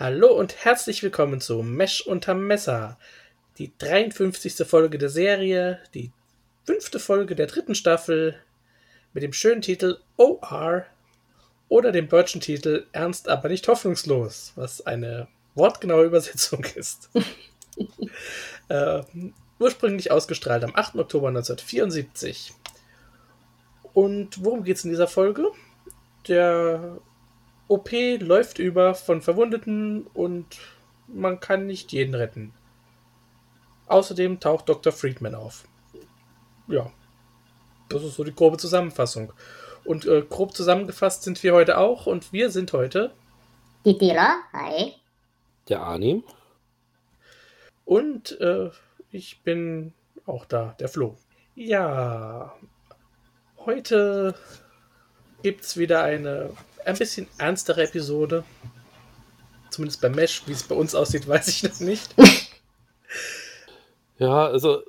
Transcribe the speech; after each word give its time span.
Hallo 0.00 0.28
und 0.28 0.64
herzlich 0.64 1.02
willkommen 1.02 1.40
zu 1.40 1.62
Mesh 1.62 2.00
unterm 2.00 2.46
Messer. 2.46 2.96
Die 3.58 3.72
53. 3.76 4.64
Folge 4.68 4.98
der 4.98 5.08
Serie, 5.08 5.80
die 5.92 6.12
fünfte 6.64 7.00
Folge 7.00 7.34
der 7.34 7.48
dritten 7.48 7.74
Staffel 7.74 8.36
mit 9.12 9.24
dem 9.24 9.32
schönen 9.32 9.62
Titel 9.62 9.98
OR 10.16 10.86
oder 11.68 11.90
dem 11.90 12.08
deutschen 12.08 12.40
Titel 12.40 12.86
Ernst 12.92 13.28
aber 13.28 13.48
nicht 13.48 13.66
hoffnungslos, 13.66 14.52
was 14.54 14.86
eine 14.86 15.26
wortgenaue 15.56 16.04
Übersetzung 16.04 16.64
ist. 16.76 17.10
äh, 18.68 19.02
ursprünglich 19.58 20.12
ausgestrahlt 20.12 20.62
am 20.62 20.76
8. 20.76 20.94
Oktober 20.94 21.28
1974. 21.28 22.54
Und 23.92 24.44
worum 24.44 24.62
geht 24.62 24.76
es 24.76 24.84
in 24.84 24.90
dieser 24.90 25.08
Folge? 25.08 25.50
Der 26.28 26.98
OP 27.66 27.90
läuft 28.20 28.60
über 28.60 28.94
von 28.94 29.20
Verwundeten 29.20 30.06
und 30.14 30.46
man 31.08 31.40
kann 31.40 31.66
nicht 31.66 31.90
jeden 31.90 32.14
retten. 32.14 32.52
Außerdem 33.88 34.40
taucht 34.40 34.68
Dr. 34.68 34.92
Friedman 34.92 35.34
auf. 35.34 35.64
Ja, 36.66 36.90
das 37.88 38.02
ist 38.02 38.16
so 38.16 38.24
die 38.24 38.34
grobe 38.34 38.58
Zusammenfassung. 38.58 39.32
Und 39.84 40.06
äh, 40.06 40.22
grob 40.22 40.54
zusammengefasst 40.54 41.22
sind 41.22 41.42
wir 41.42 41.54
heute 41.54 41.78
auch 41.78 42.06
und 42.06 42.32
wir 42.32 42.50
sind 42.50 42.72
heute 42.72 43.12
die 43.84 43.96
Dela, 43.96 44.42
hi. 44.52 44.94
Der 45.68 45.80
Arnim. 45.80 46.24
Und 47.84 48.38
äh, 48.40 48.70
ich 49.10 49.40
bin 49.42 49.94
auch 50.26 50.44
da, 50.44 50.74
der 50.78 50.88
Flo. 50.88 51.16
Ja, 51.54 52.54
heute 53.64 54.34
gibt 55.42 55.64
es 55.64 55.76
wieder 55.76 56.02
eine 56.02 56.50
ein 56.84 56.98
bisschen 56.98 57.28
ernstere 57.38 57.84
Episode. 57.84 58.44
Zumindest 59.70 60.00
bei 60.00 60.08
Mesh, 60.08 60.42
wie 60.46 60.52
es 60.52 60.64
bei 60.64 60.74
uns 60.74 60.94
aussieht, 60.94 61.26
weiß 61.28 61.48
ich 61.48 61.62
noch 61.62 61.80
nicht. 61.80 62.14
Ja, 64.18 64.46
also, 64.46 64.82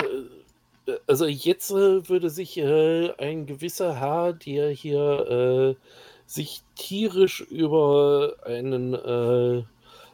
äh, 0.00 0.92
also 1.06 1.26
jetzt 1.26 1.70
äh, 1.70 2.08
würde 2.08 2.30
sich 2.30 2.56
äh, 2.56 3.12
ein 3.18 3.46
gewisser 3.46 4.00
Herr, 4.00 4.32
der 4.32 4.70
hier 4.70 5.76
äh, 5.78 5.84
sich 6.26 6.62
tierisch 6.74 7.40
über 7.42 8.34
einen 8.44 8.94
äh, 8.94 9.64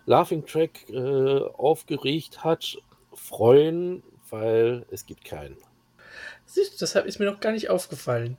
Laughing 0.07 0.45
Track 0.47 0.89
äh, 0.91 1.41
aufgeregt 1.57 2.45
hat, 2.45 2.77
freuen, 3.13 4.03
weil 4.31 4.85
es 4.91 5.07
gibt 5.07 5.25
keinen. 5.25 5.57
Siehst 6.47 6.75
du, 6.75 6.79
das 6.79 6.95
ist 7.07 7.19
mir 7.19 7.31
noch 7.31 7.41
gar 7.41 7.53
nicht 7.53 7.71
aufgefallen. 7.71 8.37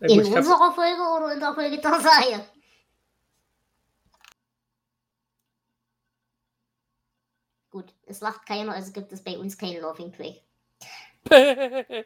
Na 0.00 0.08
in 0.08 0.22
gut, 0.22 0.36
unserer 0.36 0.58
hab... 0.58 0.74
Folge 0.74 1.00
oder 1.16 1.32
in 1.32 1.40
der 1.40 1.54
Folge 1.54 1.80
der 1.80 2.00
Serie? 2.00 2.44
Gut, 7.72 7.92
es 8.06 8.20
lacht 8.20 8.46
keiner, 8.46 8.72
also 8.72 8.92
gibt 8.92 9.12
es 9.12 9.22
bei 9.22 9.36
uns 9.36 9.58
keinen 9.58 9.80
Laughing 9.80 10.12
Track. 10.12 10.36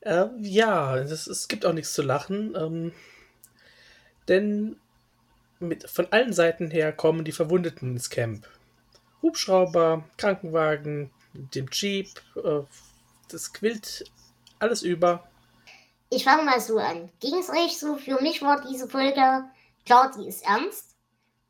äh, 0.00 0.26
ja, 0.40 0.96
es, 0.98 1.26
es, 1.26 1.48
gibt 1.48 1.64
auch 1.64 1.72
nichts 1.72 1.94
zu 1.94 2.02
lachen, 2.02 2.54
ähm, 2.54 2.92
denn 4.28 4.76
mit, 5.60 5.88
von 5.88 6.08
allen 6.10 6.34
Seiten 6.34 6.70
her 6.70 6.92
kommen 6.92 7.24
die 7.24 7.32
Verwundeten 7.32 7.92
ins 7.92 8.10
Camp. 8.10 8.46
Hubschrauber, 9.22 10.04
Krankenwagen, 10.18 11.10
dem 11.32 11.68
Jeep, 11.72 12.08
äh, 12.36 12.62
das 13.28 13.52
quillt 13.54 14.04
alles 14.58 14.82
über 14.82 15.30
ich 16.14 16.24
fange 16.24 16.42
mal 16.42 16.60
so 16.60 16.78
an. 16.78 17.08
Ging 17.20 17.38
es 17.38 17.48
euch 17.48 17.78
so? 17.78 17.96
Für 17.96 18.20
mich 18.20 18.42
war 18.42 18.62
diese 18.68 18.86
Folge, 18.86 19.44
klar, 19.86 20.12
die 20.14 20.28
ist 20.28 20.44
ernst, 20.44 20.91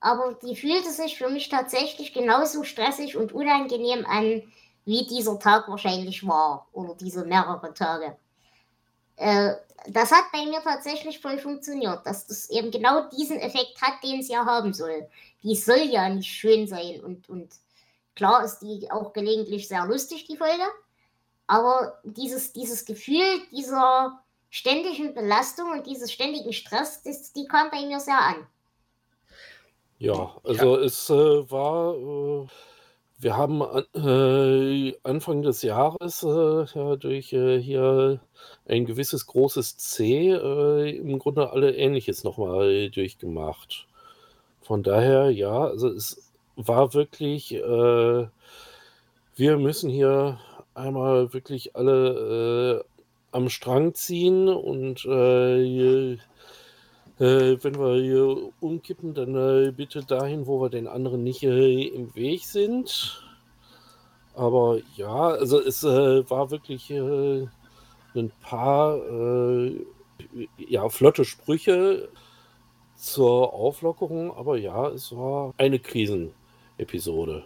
aber 0.02 0.34
die 0.34 0.56
fühlte 0.56 0.90
sich 0.90 1.16
für 1.16 1.30
mich 1.30 1.48
tatsächlich 1.48 2.12
genauso 2.12 2.64
stressig 2.64 3.16
und 3.16 3.32
unangenehm 3.32 4.04
an, 4.04 4.42
wie 4.84 5.06
dieser 5.06 5.38
Tag 5.38 5.68
wahrscheinlich 5.68 6.26
war. 6.26 6.66
Oder 6.72 6.96
diese 6.96 7.24
mehrere 7.24 7.72
Tage. 7.72 8.16
Äh, 9.14 9.54
das 9.86 10.10
hat 10.10 10.24
bei 10.32 10.44
mir 10.44 10.60
tatsächlich 10.60 11.20
voll 11.20 11.38
funktioniert, 11.38 12.04
dass 12.04 12.26
das 12.26 12.50
eben 12.50 12.72
genau 12.72 13.08
diesen 13.10 13.38
Effekt 13.38 13.80
hat, 13.80 14.02
den 14.02 14.20
es 14.20 14.28
ja 14.28 14.44
haben 14.44 14.72
soll. 14.74 15.08
Die 15.44 15.54
soll 15.54 15.82
ja 15.82 16.08
nicht 16.08 16.28
schön 16.28 16.66
sein 16.66 17.00
und, 17.04 17.28
und 17.28 17.52
klar 18.16 18.44
ist 18.44 18.58
die 18.58 18.90
auch 18.90 19.12
gelegentlich 19.12 19.68
sehr 19.68 19.86
lustig, 19.86 20.26
die 20.26 20.36
Folge. 20.36 20.64
Aber 21.46 22.00
dieses, 22.02 22.52
dieses 22.52 22.84
Gefühl 22.84 23.42
dieser 23.52 24.20
ständigen 24.50 25.14
Belastung 25.14 25.70
und 25.70 25.86
dieses 25.86 26.10
ständigen 26.10 26.52
Stress, 26.52 27.02
das, 27.04 27.32
die 27.32 27.46
kam 27.46 27.70
bei 27.70 27.86
mir 27.86 28.00
sehr 28.00 28.18
an. 28.18 28.46
Ja, 30.02 30.36
also 30.42 30.76
ja. 30.76 30.82
es 30.84 31.10
äh, 31.10 31.14
war, 31.14 31.94
äh, 31.94 32.46
wir 33.20 33.36
haben 33.36 33.62
äh, 33.94 34.94
Anfang 35.04 35.42
des 35.42 35.62
Jahres 35.62 36.24
äh, 36.24 36.64
ja, 36.74 36.96
durch 36.96 37.32
äh, 37.32 37.60
hier 37.60 38.18
ein 38.66 38.84
gewisses 38.84 39.28
großes 39.28 39.76
C 39.76 40.30
äh, 40.30 40.96
im 40.96 41.20
Grunde 41.20 41.52
alle 41.52 41.76
Ähnliches 41.76 42.24
nochmal 42.24 42.90
durchgemacht. 42.90 43.86
Von 44.62 44.82
daher, 44.82 45.30
ja, 45.30 45.66
also 45.66 45.88
es 45.88 46.32
war 46.56 46.94
wirklich, 46.94 47.52
wir 47.52 48.30
müssen 49.36 49.90
hier 49.90 50.38
einmal 50.74 51.32
wirklich 51.32 51.74
alle 51.74 52.84
am 53.32 53.48
Strang 53.48 53.94
ziehen 53.94 54.48
und 54.48 55.04
äh, 55.04 56.18
äh, 57.22 57.62
wenn 57.62 57.78
wir 57.78 58.02
hier 58.02 58.52
umkippen, 58.60 59.14
dann 59.14 59.36
äh, 59.36 59.70
bitte 59.70 60.02
dahin, 60.02 60.46
wo 60.48 60.60
wir 60.60 60.70
den 60.70 60.88
anderen 60.88 61.22
nicht 61.22 61.44
äh, 61.44 61.84
im 61.84 62.12
Weg 62.16 62.44
sind. 62.44 63.22
Aber 64.34 64.80
ja, 64.96 65.28
also 65.28 65.60
es 65.60 65.84
äh, 65.84 66.28
war 66.28 66.50
wirklich 66.50 66.90
äh, 66.90 67.46
ein 68.14 68.32
paar 68.40 68.98
ja, 70.56 70.88
flotte 70.88 71.24
Sprüche 71.24 72.08
zur 72.96 73.52
Auflockerung, 73.52 74.36
aber 74.36 74.56
ja, 74.56 74.88
es 74.88 75.12
war 75.12 75.52
eine 75.58 75.78
Krisenepisode. 75.78 77.44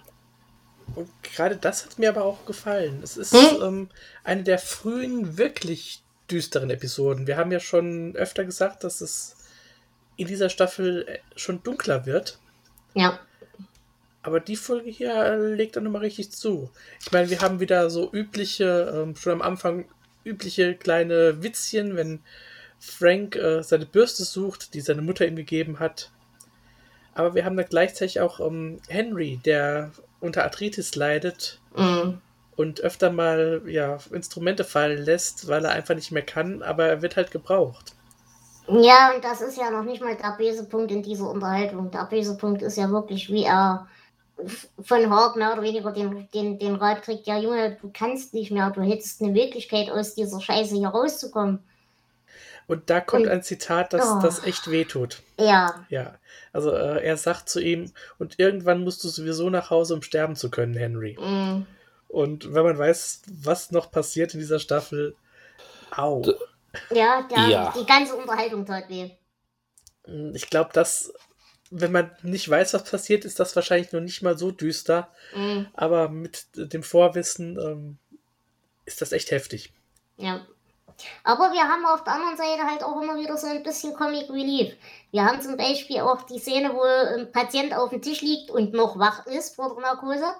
Und 0.94 1.08
gerade 1.22 1.56
das 1.56 1.84
hat 1.84 1.98
mir 1.98 2.10
aber 2.10 2.24
auch 2.24 2.46
gefallen. 2.46 3.00
Es 3.02 3.16
ist 3.16 3.32
hm? 3.32 3.62
ähm, 3.62 3.88
eine 4.24 4.42
der 4.44 4.58
frühen, 4.58 5.36
wirklich 5.36 6.02
düsteren 6.30 6.70
Episoden. 6.70 7.26
Wir 7.26 7.36
haben 7.36 7.52
ja 7.52 7.60
schon 7.60 8.14
öfter 8.16 8.44
gesagt, 8.44 8.84
dass 8.84 9.00
es 9.00 9.36
in 10.16 10.26
dieser 10.26 10.48
Staffel 10.48 11.06
äh, 11.08 11.18
schon 11.36 11.62
dunkler 11.62 12.06
wird. 12.06 12.38
Ja. 12.94 13.18
Aber 14.22 14.40
die 14.40 14.56
Folge 14.56 14.90
hier 14.90 15.36
legt 15.36 15.76
dann 15.76 15.84
nochmal 15.84 16.02
richtig 16.02 16.32
zu. 16.32 16.70
Ich 17.00 17.12
meine, 17.12 17.30
wir 17.30 17.40
haben 17.40 17.60
wieder 17.60 17.90
so 17.90 18.10
übliche, 18.12 18.92
ähm, 18.92 19.14
schon 19.14 19.34
am 19.34 19.42
Anfang 19.42 19.86
übliche 20.24 20.74
kleine 20.74 21.42
Witzchen, 21.42 21.96
wenn 21.96 22.20
Frank 22.80 23.36
äh, 23.36 23.62
seine 23.62 23.86
Bürste 23.86 24.24
sucht, 24.24 24.74
die 24.74 24.80
seine 24.80 25.02
Mutter 25.02 25.26
ihm 25.26 25.36
gegeben 25.36 25.78
hat. 25.78 26.10
Aber 27.14 27.34
wir 27.34 27.44
haben 27.44 27.56
da 27.56 27.62
gleichzeitig 27.62 28.20
auch 28.20 28.40
ähm, 28.40 28.80
Henry, 28.88 29.40
der 29.44 29.92
unter 30.20 30.44
Arthritis 30.44 30.94
leidet 30.96 31.60
mhm. 31.76 32.20
und 32.56 32.80
öfter 32.80 33.10
mal 33.10 33.62
ja, 33.66 33.98
Instrumente 34.10 34.64
fallen 34.64 35.02
lässt, 35.04 35.48
weil 35.48 35.64
er 35.64 35.70
einfach 35.70 35.94
nicht 35.94 36.10
mehr 36.12 36.24
kann, 36.24 36.62
aber 36.62 36.86
er 36.86 37.00
wird 37.00 37.16
halt 37.16 37.30
gebraucht. 37.30 37.94
Ja, 38.68 39.12
und 39.14 39.24
das 39.24 39.40
ist 39.40 39.56
ja 39.56 39.70
noch 39.70 39.84
nicht 39.84 40.02
mal 40.02 40.16
der 40.16 40.36
böse 40.36 40.64
Punkt 40.64 40.90
in 40.90 41.02
dieser 41.02 41.30
Unterhaltung. 41.30 41.90
Der 41.90 42.04
böse 42.04 42.36
Punkt 42.36 42.62
ist 42.62 42.76
ja 42.76 42.90
wirklich, 42.90 43.30
wie 43.30 43.44
er 43.44 43.86
von 44.82 45.10
Hawk 45.10 45.36
mehr 45.36 45.52
oder 45.52 45.62
weniger 45.62 45.92
den, 45.92 46.28
den, 46.34 46.58
den 46.58 46.74
Rat 46.74 47.02
kriegt, 47.02 47.26
ja 47.26 47.38
Junge, 47.38 47.78
du 47.80 47.90
kannst 47.92 48.34
nicht 48.34 48.50
mehr, 48.50 48.70
du 48.70 48.82
hättest 48.82 49.22
eine 49.22 49.32
Möglichkeit, 49.32 49.90
aus 49.90 50.14
dieser 50.14 50.40
Scheiße 50.40 50.74
hier 50.74 50.88
rauszukommen. 50.88 51.60
Und 52.66 52.90
da 52.90 53.00
kommt 53.00 53.26
und, 53.26 53.28
ein 53.30 53.42
Zitat, 53.42 53.92
das, 53.92 54.10
oh, 54.10 54.18
das 54.20 54.44
echt 54.44 54.70
wehtut. 54.70 55.22
Ja. 55.38 55.86
Ja. 55.88 56.16
Also 56.52 56.72
äh, 56.72 57.04
er 57.04 57.16
sagt 57.16 57.48
zu 57.48 57.60
ihm, 57.60 57.92
und 58.18 58.38
irgendwann 58.38 58.82
musst 58.82 59.04
du 59.04 59.08
sowieso 59.08 59.50
nach 59.50 59.70
Hause, 59.70 59.94
um 59.94 60.02
sterben 60.02 60.34
zu 60.34 60.50
können, 60.50 60.74
Henry. 60.74 61.16
Mm. 61.18 61.64
Und 62.08 62.54
wenn 62.54 62.64
man 62.64 62.78
weiß, 62.78 63.22
was 63.42 63.70
noch 63.70 63.90
passiert 63.90 64.34
in 64.34 64.40
dieser 64.40 64.58
Staffel, 64.58 65.14
au. 65.94 66.22
Ja, 66.90 67.22
der, 67.22 67.48
ja. 67.48 67.74
die 67.78 67.86
ganze 67.86 68.16
Unterhaltung 68.16 68.64
tat 68.66 68.88
weh. 68.88 69.10
Hm, 70.04 70.34
ich 70.34 70.48
glaube, 70.50 70.70
das 70.72 71.12
wenn 71.70 71.92
man 71.92 72.10
nicht 72.22 72.48
weiß, 72.48 72.74
was 72.74 72.84
passiert, 72.84 73.24
ist 73.24 73.40
das 73.40 73.56
wahrscheinlich 73.56 73.92
noch 73.92 74.00
nicht 74.00 74.22
mal 74.22 74.38
so 74.38 74.50
düster. 74.50 75.08
Mhm. 75.34 75.66
Aber 75.74 76.08
mit 76.08 76.46
dem 76.54 76.82
Vorwissen 76.82 77.58
ähm, 77.58 77.98
ist 78.84 79.02
das 79.02 79.12
echt 79.12 79.30
heftig. 79.30 79.72
Ja. 80.16 80.46
Aber 81.24 81.52
wir 81.52 81.62
haben 81.62 81.84
auf 81.84 82.04
der 82.04 82.14
anderen 82.14 82.36
Seite 82.36 82.62
halt 82.62 82.82
auch 82.82 83.02
immer 83.02 83.16
wieder 83.16 83.36
so 83.36 83.46
ein 83.46 83.62
bisschen 83.62 83.94
Comic 83.94 84.30
Relief. 84.30 84.74
Wir 85.10 85.24
haben 85.24 85.42
zum 85.42 85.56
Beispiel 85.56 86.00
auch 86.00 86.22
die 86.22 86.38
Szene, 86.38 86.72
wo 86.72 86.82
ein 86.82 87.30
Patient 87.32 87.74
auf 87.74 87.90
dem 87.90 88.00
Tisch 88.00 88.22
liegt 88.22 88.50
und 88.50 88.72
noch 88.72 88.98
wach 88.98 89.26
ist 89.26 89.56
vor 89.56 89.74
der 89.74 89.82
Narkose 89.82 90.32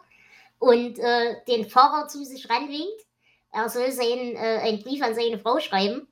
und 0.59 0.99
äh, 0.99 1.37
den 1.47 1.69
Fahrer 1.69 2.09
zu 2.09 2.25
sich 2.25 2.49
ranwinkt. 2.49 3.05
Er 3.53 3.69
soll 3.69 3.91
sein, 3.93 4.35
äh, 4.35 4.61
einen 4.62 4.83
Brief 4.83 5.03
an 5.03 5.15
seine 5.15 5.38
Frau 5.38 5.59
schreiben. 5.61 6.09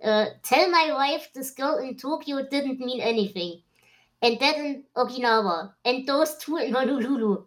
Äh, 0.00 0.26
Tell 0.42 0.70
my 0.70 0.92
wife 0.92 1.28
this 1.34 1.54
girl 1.54 1.78
in 1.78 1.96
Tokyo 1.96 2.42
didn't 2.42 2.80
mean 2.80 3.00
anything. 3.00 3.62
And 4.22 4.38
that 4.40 4.56
in 4.56 4.84
Okinawa. 4.94 5.74
And 5.84 6.06
those 6.06 6.38
two 6.38 6.56
in 6.56 6.74
Honolulu. 6.74 7.44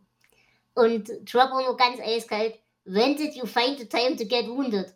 Und 0.75 1.09
Trapper 1.25 1.61
nur 1.61 1.77
ganz 1.77 1.99
eiskalt. 1.99 2.55
When 2.85 3.15
did 3.15 3.35
you 3.35 3.45
find 3.45 3.77
the 3.79 3.85
time 3.85 4.15
to 4.17 4.25
get 4.25 4.47
wounded? 4.47 4.93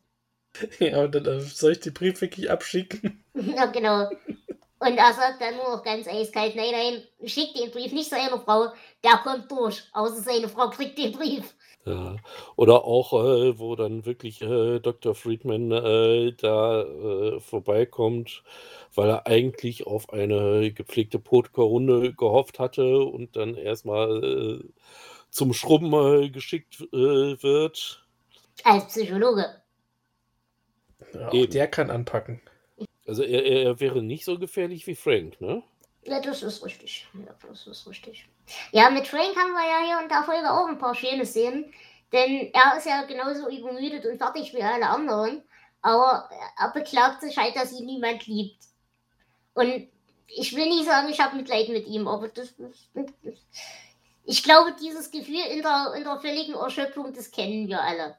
Ja, 0.79 1.03
und 1.03 1.13
dann 1.13 1.25
äh, 1.25 1.41
soll 1.41 1.73
ich 1.73 1.81
den 1.81 1.93
Brief 1.93 2.21
wirklich 2.21 2.49
abschicken? 2.49 3.23
Ja, 3.35 3.67
genau. 3.67 4.09
Und 4.79 4.97
er 4.97 5.13
sagt 5.13 5.41
dann 5.41 5.55
nur 5.55 5.75
noch 5.75 5.83
ganz 5.83 6.07
eiskalt, 6.07 6.55
nein, 6.55 6.71
nein, 6.71 7.03
schick 7.27 7.53
den 7.53 7.69
Brief 7.71 7.91
nicht 7.91 8.09
seiner 8.09 8.39
Frau, 8.39 8.71
der 9.03 9.17
kommt 9.23 9.51
durch. 9.51 9.83
Außer 9.93 10.21
seine 10.21 10.49
Frau 10.49 10.69
kriegt 10.69 10.97
den 10.97 11.11
Brief. 11.11 11.53
Ja. 11.87 12.17
Oder 12.57 12.83
auch, 12.83 13.13
äh, 13.13 13.57
wo 13.59 13.75
dann 13.75 14.05
wirklich 14.05 14.41
äh, 14.41 14.79
Dr. 14.79 15.15
Friedman 15.15 15.71
äh, 15.71 16.33
da 16.33 16.81
äh, 16.81 17.39
vorbeikommt, 17.39 18.43
weil 18.93 19.09
er 19.09 19.25
eigentlich 19.27 19.87
auf 19.87 20.09
eine 20.11 20.71
gepflegte 20.73 21.19
Podca-Runde 21.19 22.13
gehofft 22.13 22.59
hatte 22.59 22.99
und 22.99 23.35
dann 23.37 23.55
erstmal 23.55 24.23
äh, 24.23 24.63
zum 25.29 25.53
Schrubben 25.53 25.93
äh, 25.93 26.29
geschickt 26.29 26.81
äh, 26.91 27.41
wird. 27.41 28.05
Als 28.63 28.87
Psychologe. 28.87 29.61
Ja, 31.13 31.29
auch 31.29 31.33
Eben. 31.33 31.51
der 31.51 31.67
kann 31.67 31.89
anpacken. 31.89 32.41
Also 33.05 33.23
er, 33.23 33.45
er 33.45 33.63
er 33.63 33.79
wäre 33.79 34.03
nicht 34.03 34.25
so 34.25 34.37
gefährlich 34.37 34.85
wie 34.87 34.95
Frank, 34.95 35.39
ne? 35.39 35.63
Ja, 36.03 36.21
das 36.21 36.43
ist 36.43 36.63
richtig. 36.63 37.07
Ja, 37.13 37.35
das 37.47 37.67
ist 37.67 37.87
richtig. 37.87 38.27
Ja, 38.71 38.89
mit 38.89 39.07
Frank 39.07 39.35
haben 39.35 39.51
wir 39.51 39.67
ja 39.67 39.85
hier 39.85 40.03
in 40.03 40.09
der 40.09 40.23
Folge 40.23 40.49
auch 40.51 40.67
ein 40.67 40.77
paar 40.77 40.95
schöne 40.95 41.25
Szenen. 41.25 41.73
Denn 42.13 42.51
er 42.53 42.77
ist 42.77 42.85
ja 42.85 43.03
genauso 43.03 43.49
übermüdet 43.49 44.05
und 44.05 44.17
fertig 44.17 44.53
wie 44.53 44.63
alle 44.63 44.87
anderen. 44.87 45.43
Aber 45.81 46.29
er 46.57 46.69
beklagt 46.71 47.21
sich 47.21 47.37
halt, 47.37 47.55
dass 47.55 47.77
ihn 47.77 47.85
niemand 47.85 48.25
liebt. 48.27 48.63
Und 49.53 49.89
ich 50.27 50.55
will 50.55 50.67
nicht 50.69 50.85
sagen, 50.85 51.09
ich 51.09 51.19
habe 51.19 51.35
Mitleid 51.35 51.69
mit 51.69 51.87
ihm, 51.87 52.07
aber 52.07 52.29
das, 52.29 52.55
das, 52.57 52.89
das 52.93 53.05
ich 54.23 54.43
glaube, 54.43 54.75
dieses 54.79 55.11
Gefühl 55.11 55.39
in 55.51 55.61
der, 55.61 55.93
in 55.97 56.03
der 56.03 56.19
völligen 56.19 56.53
Erschöpfung, 56.53 57.13
das 57.13 57.31
kennen 57.31 57.67
wir 57.67 57.81
alle. 57.81 58.17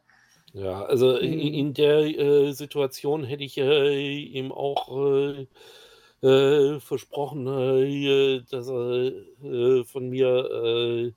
Ja, 0.54 0.84
also 0.84 1.16
in, 1.16 1.32
Mhm. 1.32 1.40
in 1.54 1.74
der 1.74 1.98
äh, 2.00 2.52
Situation 2.52 3.24
hätte 3.24 3.44
ich 3.44 3.58
äh, 3.58 4.18
ihm 4.18 4.50
auch 4.50 4.88
äh, 4.96 5.46
äh, 6.22 6.80
versprochen, 6.80 7.46
äh, 7.46 8.42
dass 8.50 8.68
er 8.68 9.12
äh, 9.44 9.84
von 9.84 10.08
mir 10.08 11.14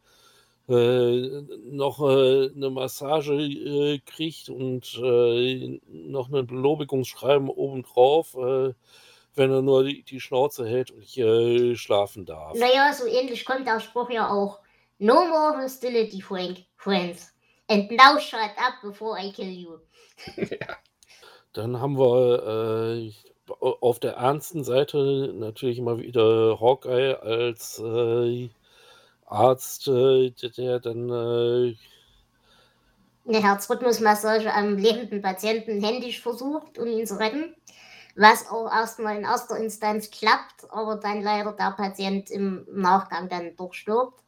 äh, 0.69 0.73
äh, 0.73 1.41
noch 1.65 2.01
eine 2.01 2.69
Massage 2.69 3.99
kriegt 4.05 4.49
und 4.49 4.99
noch 5.01 6.31
ein 6.31 6.47
Belobigungsschreiben 6.47 7.49
obendrauf, 7.49 8.35
wenn 8.35 9.51
er 9.51 9.61
nur 9.61 9.83
die, 9.83 10.03
die 10.03 10.21
Schnauze 10.21 10.67
hält 10.67 10.91
und 10.91 11.01
ich 11.01 11.79
schlafen 11.79 12.25
darf. 12.25 12.57
Naja, 12.57 12.93
so 12.93 13.05
ähnlich 13.05 13.43
kommt 13.43 13.67
der 13.67 13.79
Spruch 13.79 14.09
ja 14.11 14.29
auch. 14.29 14.59
No 14.99 15.25
more 15.25 15.61
hostility, 15.61 16.21
Frank, 16.21 16.59
friends. 16.75 17.33
And 17.67 17.89
now 17.91 18.19
shut 18.19 18.51
up 18.57 18.81
before 18.83 19.17
I 19.17 19.31
kill 19.31 19.49
you. 19.49 19.79
Dann 21.53 21.79
haben 21.79 21.97
wir 21.97 22.97
äh, 22.97 23.11
auf 23.59 23.99
der 23.99 24.13
ernsten 24.13 24.63
Seite 24.63 25.33
natürlich 25.35 25.77
immer 25.77 25.97
wieder 25.97 26.59
Hawkeye 26.59 27.15
als 27.21 27.79
äh, 27.79 28.49
Arzt, 29.25 29.87
äh, 29.87 30.31
der, 30.31 30.79
dann 30.79 31.09
äh, 31.09 31.75
Eine 33.27 33.43
Herzrhythmusmassage 33.43 34.53
am 34.53 34.77
lebenden 34.77 35.21
Patienten 35.21 35.83
händisch 35.83 36.21
versucht, 36.21 36.77
um 36.77 36.87
ihn 36.87 37.07
zu 37.07 37.19
retten. 37.19 37.55
Was 38.15 38.49
auch 38.49 38.69
erstmal 38.69 39.15
in 39.17 39.23
erster 39.23 39.57
Instanz 39.57 40.11
klappt, 40.11 40.69
aber 40.69 40.97
dann 40.97 41.21
leider 41.21 41.53
der 41.53 41.71
Patient 41.71 42.29
im 42.29 42.67
Nachgang 42.69 43.29
dann 43.29 43.55
durchstirbt. 43.55 44.21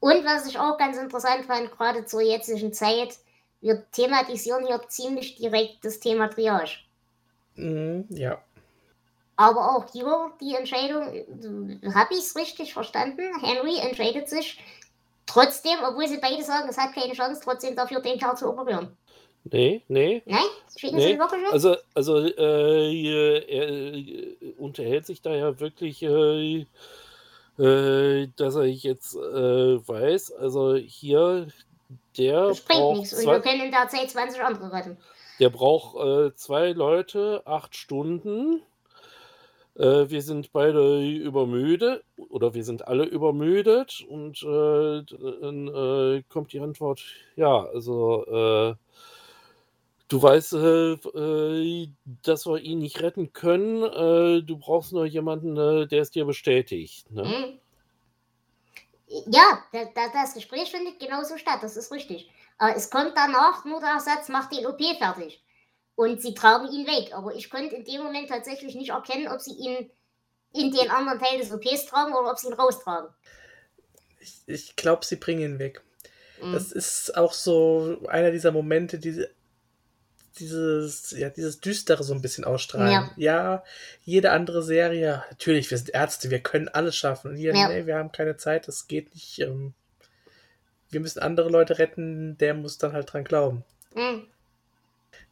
Und 0.00 0.24
was 0.24 0.46
ich 0.46 0.58
auch 0.58 0.78
ganz 0.78 0.96
interessant 0.96 1.46
fand, 1.46 1.70
gerade 1.70 2.04
zur 2.04 2.22
jetzigen 2.22 2.72
Zeit, 2.72 3.18
wir 3.60 3.88
thematisieren 3.90 4.66
hier 4.66 4.80
ziemlich 4.88 5.36
direkt 5.36 5.84
das 5.84 6.00
Thema 6.00 6.28
Triage. 6.28 6.87
Mhm, 7.58 8.06
ja. 8.10 8.38
Aber 9.36 9.76
auch 9.76 9.86
hier 9.92 10.32
die 10.40 10.54
Entscheidung, 10.54 11.02
habe 11.94 12.14
ich 12.14 12.20
es 12.20 12.36
richtig 12.36 12.72
verstanden? 12.72 13.22
Henry 13.40 13.78
entscheidet 13.78 14.28
sich 14.28 14.58
trotzdem, 15.26 15.78
obwohl 15.86 16.08
sie 16.08 16.18
beide 16.18 16.42
sagen, 16.42 16.68
es 16.68 16.76
hat 16.78 16.92
keine 16.92 17.12
Chance, 17.12 17.40
trotzdem 17.44 17.76
dafür 17.76 18.00
den 18.00 18.18
Kerl 18.18 18.36
zu 18.36 18.48
operieren. 18.48 18.96
nee, 19.44 19.82
nee. 19.88 20.22
Nein? 20.26 20.40
Schicken 20.76 20.98
sie 20.98 21.06
Nee, 21.06 21.12
ihn 21.12 21.18
wirklich? 21.20 21.46
Also, 21.52 21.76
also 21.94 22.18
äh, 22.18 23.02
er 23.04 23.48
äh, 23.48 24.36
unterhält 24.58 25.06
sich 25.06 25.22
da 25.22 25.34
ja 25.34 25.58
wirklich, 25.60 26.02
äh, 26.02 26.66
äh, 27.58 28.28
dass 28.36 28.56
er 28.56 28.64
jetzt 28.64 29.14
äh, 29.14 29.88
weiß, 29.88 30.32
also 30.32 30.74
hier, 30.74 31.46
der 32.16 32.48
Das 32.48 32.60
bringt 32.62 32.98
nichts 32.98 33.12
und 33.12 33.24
wir 33.24 33.40
können 33.40 33.62
in 33.62 33.70
der 33.70 33.88
Zeit 33.88 34.10
20 34.10 34.42
andere 34.42 34.72
retten. 34.72 34.96
Der 35.38 35.50
braucht 35.50 35.96
äh, 35.96 36.34
zwei 36.34 36.72
Leute, 36.72 37.42
acht 37.46 37.76
Stunden. 37.76 38.62
Äh, 39.76 40.10
wir 40.10 40.22
sind 40.22 40.52
beide 40.52 41.06
übermüdet 41.08 42.04
oder 42.16 42.54
wir 42.54 42.64
sind 42.64 42.88
alle 42.88 43.04
übermüdet 43.04 44.04
und 44.08 44.42
äh, 44.42 45.02
dann 45.40 45.68
äh, 45.68 46.22
kommt 46.28 46.52
die 46.52 46.60
Antwort, 46.60 47.04
ja, 47.36 47.64
also 47.64 48.24
äh, 48.26 48.74
du 50.08 50.22
weißt, 50.22 50.54
äh, 50.54 51.88
dass 52.24 52.46
wir 52.46 52.58
ihn 52.60 52.80
nicht 52.80 53.00
retten 53.00 53.32
können. 53.32 54.44
Du 54.46 54.56
brauchst 54.58 54.92
nur 54.92 55.06
jemanden, 55.06 55.54
der 55.54 56.02
es 56.02 56.10
dir 56.10 56.24
bestätigt. 56.24 57.08
Ne? 57.12 57.22
Hm? 57.22 57.58
Ja, 59.26 59.62
da, 59.72 59.84
da, 59.94 60.08
das 60.12 60.34
Gespräch 60.34 60.70
findet 60.70 60.98
genauso 60.98 61.38
statt, 61.38 61.60
das 61.62 61.76
ist 61.76 61.92
richtig. 61.92 62.28
Aber 62.58 62.76
es 62.76 62.90
kommt 62.90 63.12
danach 63.16 63.64
nur 63.64 63.80
der 63.80 64.00
Satz, 64.00 64.28
mach 64.28 64.48
den 64.48 64.66
OP 64.66 64.80
fertig. 64.98 65.42
Und 65.94 66.20
sie 66.22 66.34
tragen 66.34 66.70
ihn 66.72 66.86
weg. 66.86 67.12
Aber 67.12 67.34
ich 67.34 67.50
konnte 67.50 67.74
in 67.76 67.84
dem 67.84 68.02
Moment 68.02 68.28
tatsächlich 68.28 68.74
nicht 68.74 68.90
erkennen, 68.90 69.28
ob 69.28 69.40
sie 69.40 69.54
ihn 69.54 69.90
in 70.52 70.70
den 70.72 70.90
anderen 70.90 71.18
Teil 71.18 71.38
des 71.38 71.52
OPs 71.52 71.86
tragen 71.86 72.14
oder 72.14 72.30
ob 72.30 72.38
sie 72.38 72.48
ihn 72.48 72.52
raustragen. 72.54 73.10
Ich, 74.20 74.42
ich 74.46 74.76
glaube, 74.76 75.04
sie 75.04 75.16
bringen 75.16 75.40
ihn 75.42 75.58
weg. 75.58 75.82
Hm. 76.40 76.52
Das 76.52 76.72
ist 76.72 77.16
auch 77.16 77.32
so 77.32 77.98
einer 78.08 78.30
dieser 78.30 78.52
Momente, 78.52 78.98
die 78.98 79.24
dieses, 80.38 81.10
ja, 81.12 81.30
dieses 81.30 81.60
Düstere 81.60 82.02
so 82.04 82.14
ein 82.14 82.22
bisschen 82.22 82.44
ausstrahlen. 82.44 82.92
Ja. 82.92 83.10
Ja, 83.16 83.64
jede 84.04 84.30
andere 84.30 84.62
Serie, 84.62 85.24
natürlich, 85.30 85.70
wir 85.70 85.78
sind 85.78 85.90
Ärzte, 85.90 86.30
wir 86.30 86.40
können 86.40 86.68
alles 86.68 86.96
schaffen. 86.96 87.32
Und 87.32 87.36
hier, 87.36 87.54
Ja. 87.54 87.68
nee, 87.68 87.86
wir 87.86 87.96
haben 87.96 88.12
keine 88.12 88.36
Zeit, 88.36 88.68
das 88.68 88.86
geht 88.86 89.14
nicht. 89.14 89.40
Ähm, 89.40 89.74
wir 90.90 91.00
müssen 91.00 91.20
andere 91.20 91.48
Leute 91.48 91.78
retten, 91.78 92.36
der 92.38 92.54
muss 92.54 92.78
dann 92.78 92.92
halt 92.92 93.12
dran 93.12 93.24
glauben. 93.24 93.64
Hm. 93.94 94.26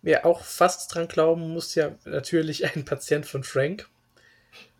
Wer 0.02 0.26
auch 0.26 0.42
fast 0.42 0.94
dran 0.94 1.08
glauben 1.08 1.48
muss, 1.52 1.74
ja 1.74 1.94
natürlich 2.04 2.64
ein 2.76 2.84
Patient 2.84 3.26
von 3.26 3.42
Frank, 3.42 3.88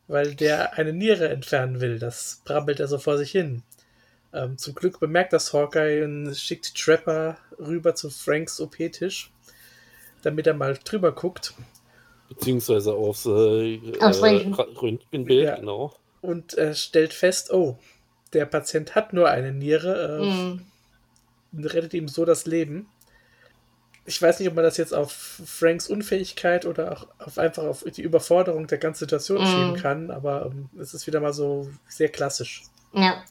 weil 0.06 0.34
der 0.34 0.74
eine 0.74 0.92
Niere 0.92 1.28
entfernen 1.28 1.80
will. 1.80 1.98
Das 1.98 2.42
brabbelt 2.44 2.80
er 2.80 2.88
so 2.88 2.98
vor 2.98 3.18
sich 3.18 3.30
hin. 3.30 3.62
Ähm, 4.32 4.58
zum 4.58 4.74
Glück 4.74 5.00
bemerkt 5.00 5.32
das 5.32 5.52
Hawkeye 5.52 6.04
und 6.04 6.34
schickt 6.36 6.74
Trapper 6.76 7.38
rüber 7.58 7.94
zu 7.94 8.10
Franks 8.10 8.60
OP-Tisch, 8.60 9.32
damit 10.22 10.46
er 10.46 10.54
mal 10.54 10.78
drüber 10.84 11.12
guckt. 11.12 11.54
Beziehungsweise 12.28 12.92
aufs 12.92 13.24
äh, 13.26 13.76
äh, 13.76 14.52
Röntgenbild, 14.80 15.44
Ja. 15.44 15.56
genau. 15.56 15.94
Und 16.20 16.54
er 16.54 16.74
stellt 16.74 17.14
fest, 17.14 17.52
oh, 17.52 17.78
der 18.32 18.46
Patient 18.46 18.94
hat 18.94 19.12
nur 19.12 19.28
eine 19.28 19.52
Niere, 19.52 20.20
äh, 20.20 20.30
Hm. 20.30 20.66
rettet 21.64 21.94
ihm 21.94 22.08
so 22.08 22.24
das 22.24 22.46
Leben. 22.46 22.88
Ich 24.04 24.22
weiß 24.22 24.38
nicht, 24.38 24.48
ob 24.48 24.54
man 24.54 24.64
das 24.64 24.76
jetzt 24.76 24.94
auf 24.94 25.10
Franks 25.12 25.88
Unfähigkeit 25.88 26.64
oder 26.64 26.92
auch 26.92 27.06
auf 27.18 27.38
einfach 27.38 27.64
auf 27.64 27.84
die 27.84 28.02
Überforderung 28.02 28.66
der 28.68 28.78
ganzen 28.78 29.00
Situation 29.00 29.40
Mhm. 29.40 29.46
schieben 29.46 29.74
kann, 29.74 30.10
aber 30.10 30.46
ähm, 30.46 30.68
es 30.80 30.94
ist 30.94 31.06
wieder 31.08 31.20
mal 31.20 31.32
so 31.32 31.68
sehr 31.88 32.08
klassisch. 32.08 32.62
Ja. 32.92 33.24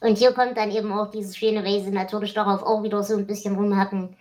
Und 0.00 0.18
hier 0.18 0.32
kommt 0.32 0.56
dann 0.56 0.70
eben 0.70 0.92
auch 0.92 1.10
diese 1.10 1.34
schöne 1.34 1.64
Weise 1.64 1.90
natürlich 1.90 2.34
darauf 2.34 2.62
auch 2.62 2.82
wieder 2.82 3.02
so 3.02 3.16
ein 3.16 3.26
bisschen 3.26 3.54
rumhacken 3.54 4.16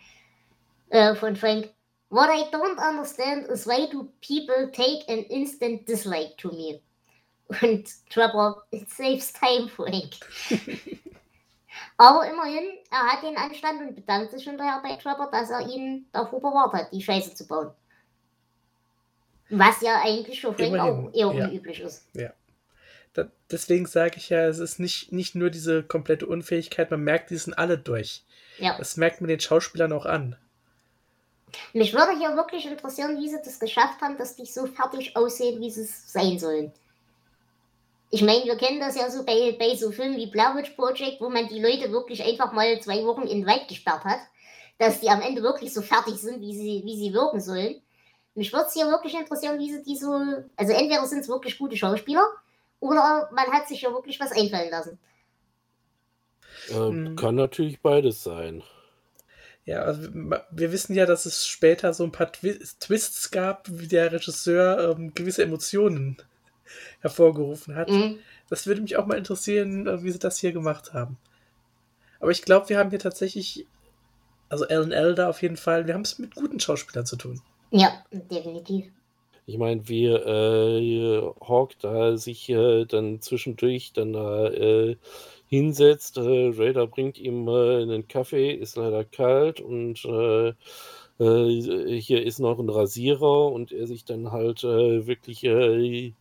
äh, 0.89 1.15
von 1.15 1.35
Frank. 1.35 1.69
What 2.09 2.29
I 2.29 2.43
don't 2.55 2.77
understand 2.79 3.47
is 3.49 3.67
why 3.67 3.87
do 3.91 4.07
people 4.21 4.71
take 4.71 5.07
an 5.09 5.19
instant 5.29 5.87
dislike 5.87 6.37
to 6.37 6.49
me? 6.51 6.81
Und 7.61 7.89
Trevor 8.09 8.63
saves 8.87 9.33
time, 9.33 9.67
Frank. 9.69 10.15
Aber 11.97 12.29
immerhin, 12.29 12.77
er 12.91 13.11
hat 13.11 13.23
den 13.23 13.35
Anstand 13.37 13.81
und 13.81 13.95
bedankt 13.95 14.31
sich 14.31 14.43
hinterher 14.43 14.81
bei 14.83 14.95
Trevor, 14.95 15.29
dass 15.31 15.49
er 15.49 15.67
ihn 15.67 16.05
davor 16.11 16.39
bewahrt 16.39 16.73
hat, 16.73 16.93
die 16.93 17.01
Scheiße 17.01 17.35
zu 17.35 17.47
bauen. 17.47 17.71
Was 19.49 19.81
ja 19.81 19.99
eigentlich 20.01 20.39
für 20.39 20.53
Frank 20.53 20.79
auch 20.79 21.11
eher 21.11 21.33
ja. 21.33 21.47
unüblich 21.47 21.79
ist. 21.79 22.07
Ja. 22.13 22.31
Da, 23.13 23.27
deswegen 23.49 23.87
sage 23.87 24.17
ich 24.17 24.29
ja, 24.29 24.45
es 24.45 24.59
ist 24.59 24.79
nicht, 24.79 25.11
nicht 25.11 25.33
nur 25.33 25.49
diese 25.49 25.81
komplette 25.81 26.27
Unfähigkeit, 26.27 26.91
man 26.91 27.03
merkt, 27.03 27.31
die 27.31 27.37
sind 27.37 27.55
alle 27.55 27.79
durch. 27.79 28.23
Ja. 28.59 28.77
Das 28.77 28.95
merkt 28.95 29.21
man 29.21 29.27
den 29.27 29.39
Schauspielern 29.39 29.91
auch 29.91 30.05
an. 30.05 30.37
Mich 31.73 31.93
würde 31.93 32.17
hier 32.17 32.35
wirklich 32.35 32.67
interessieren, 32.67 33.17
wie 33.19 33.27
sie 33.27 33.41
das 33.43 33.59
geschafft 33.59 34.01
haben, 34.01 34.17
dass 34.17 34.35
die 34.35 34.45
so 34.45 34.67
fertig 34.67 35.17
aussehen, 35.17 35.59
wie 35.59 35.71
sie 35.71 35.81
es 35.81 36.11
sein 36.11 36.37
sollen. 36.37 36.71
Ich 38.11 38.21
meine, 38.21 38.45
wir 38.45 38.57
kennen 38.57 38.79
das 38.79 38.95
ja 38.95 39.09
so 39.09 39.23
bei, 39.23 39.55
bei 39.59 39.75
so 39.75 39.91
Filmen 39.91 40.17
wie 40.17 40.27
Blair 40.27 40.55
Witch 40.55 40.71
Project, 40.71 41.21
wo 41.21 41.29
man 41.29 41.47
die 41.47 41.61
Leute 41.61 41.91
wirklich 41.91 42.23
einfach 42.23 42.51
mal 42.53 42.79
zwei 42.81 43.03
Wochen 43.05 43.23
in 43.23 43.39
den 43.39 43.47
Wald 43.47 43.67
gesperrt 43.67 44.03
hat, 44.03 44.19
dass 44.79 44.99
die 44.99 45.09
am 45.09 45.21
Ende 45.21 45.43
wirklich 45.43 45.73
so 45.73 45.81
fertig 45.81 46.15
sind, 46.15 46.41
wie 46.41 46.55
sie, 46.55 46.81
wie 46.85 46.97
sie 46.97 47.13
wirken 47.13 47.39
sollen. 47.39 47.81
Mich 48.35 48.51
würde 48.53 48.65
es 48.67 48.73
hier 48.73 48.87
wirklich 48.87 49.13
interessieren, 49.15 49.59
wie 49.59 49.71
sie 49.71 49.83
die 49.83 49.97
so. 49.97 50.11
Also 50.55 50.73
entweder 50.73 51.05
sind 51.05 51.19
es 51.19 51.29
wirklich 51.29 51.57
gute 51.57 51.77
Schauspieler 51.77 52.27
oder 52.79 53.29
man 53.33 53.47
hat 53.51 53.67
sich 53.67 53.81
ja 53.81 53.91
wirklich 53.91 54.19
was 54.19 54.31
einfallen 54.31 54.71
lassen. 54.71 54.99
Äh, 56.69 56.91
Mhm. 56.91 57.15
Kann 57.15 57.35
natürlich 57.35 57.81
beides 57.81 58.23
sein. 58.23 58.63
Ja, 59.65 59.81
also 59.83 60.09
wir 60.13 60.45
wir 60.51 60.71
wissen 60.71 60.95
ja, 60.95 61.05
dass 61.05 61.25
es 61.25 61.45
später 61.47 61.93
so 61.93 62.03
ein 62.03 62.11
paar 62.11 62.31
Twi 62.31 62.57
Twists 62.79 63.31
gab, 63.31 63.67
wie 63.69 63.87
der 63.87 64.11
Regisseur 64.11 64.95
ähm, 64.97 65.13
gewisse 65.13 65.43
Emotionen 65.43 66.17
hervorgerufen 67.01 67.75
hat. 67.75 67.89
Mhm. 67.89 68.19
Das 68.49 68.67
würde 68.67 68.81
mich 68.81 68.97
auch 68.97 69.05
mal 69.05 69.17
interessieren, 69.17 69.87
äh, 69.87 70.03
wie 70.03 70.11
sie 70.11 70.19
das 70.19 70.39
hier 70.39 70.51
gemacht 70.51 70.93
haben. 70.93 71.17
Aber 72.19 72.31
ich 72.31 72.41
glaube, 72.41 72.69
wir 72.69 72.77
haben 72.77 72.89
hier 72.89 72.99
tatsächlich, 72.99 73.65
also 74.49 74.67
Alan 74.67 74.91
Elder 74.91 75.29
auf 75.29 75.41
jeden 75.41 75.57
Fall, 75.57 75.87
wir 75.87 75.93
haben 75.93 76.01
es 76.01 76.19
mit 76.19 76.35
guten 76.35 76.59
Schauspielern 76.59 77.05
zu 77.05 77.15
tun. 77.15 77.41
Ja, 77.71 78.03
definitiv. 78.11 78.91
Ich 79.45 79.57
meine, 79.57 79.87
wie 79.87 80.05
äh, 80.05 81.21
Hawk 81.41 81.71
da 81.79 82.17
sich 82.17 82.49
äh, 82.49 82.85
dann 82.85 83.19
zwischendurch 83.19 83.93
dann 83.93 84.13
da 84.13 84.47
äh, 84.47 84.95
hinsetzt, 85.47 86.17
äh, 86.17 86.51
Raider 86.55 86.85
bringt 86.85 87.17
ihm 87.17 87.47
äh, 87.47 87.81
einen 87.81 88.07
Kaffee, 88.07 88.51
ist 88.51 88.75
leider 88.75 89.03
kalt 89.03 89.59
und 89.59 90.01
hier 91.17 92.25
ist 92.25 92.39
noch 92.39 92.59
ein 92.59 92.69
Rasierer 92.69 93.51
und 93.51 93.73
er 93.73 93.87
sich 93.87 94.05
dann 94.05 94.31
halt 94.31 94.63
äh, 94.63 95.05
wirklich 95.05 95.43
äh, 95.43 96.13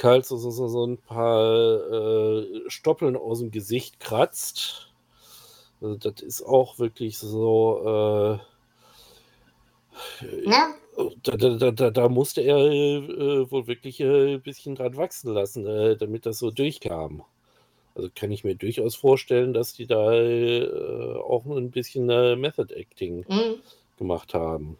kalt 0.00 0.24
so, 0.24 0.38
so, 0.38 0.50
so 0.50 0.86
ein 0.86 0.96
paar 0.96 1.92
äh, 1.92 2.70
Stoppeln 2.70 3.16
aus 3.16 3.40
dem 3.40 3.50
Gesicht 3.50 4.00
kratzt. 4.00 4.88
Also 5.82 5.96
das 5.96 6.22
ist 6.22 6.42
auch 6.42 6.78
wirklich 6.78 7.18
so. 7.18 8.40
Äh, 10.24 10.40
da, 11.22 11.36
da, 11.36 11.50
da, 11.50 11.70
da, 11.70 11.90
da 11.90 12.08
musste 12.08 12.40
er 12.40 12.56
äh, 12.56 13.50
wohl 13.50 13.66
wirklich 13.66 14.00
äh, 14.00 14.34
ein 14.34 14.42
bisschen 14.42 14.74
dran 14.74 14.96
wachsen 14.96 15.34
lassen, 15.34 15.66
äh, 15.66 15.96
damit 15.96 16.24
das 16.24 16.38
so 16.38 16.50
durchkam. 16.50 17.22
Also 17.94 18.08
kann 18.14 18.30
ich 18.32 18.42
mir 18.42 18.54
durchaus 18.54 18.94
vorstellen, 18.94 19.52
dass 19.52 19.74
die 19.74 19.86
da 19.86 20.14
äh, 20.14 20.66
auch 21.18 21.44
ein 21.44 21.70
bisschen 21.70 22.08
äh, 22.08 22.36
Method 22.36 22.74
Acting 22.74 23.26
Mhm. 23.28 23.60
gemacht 23.98 24.32
haben. 24.32 24.78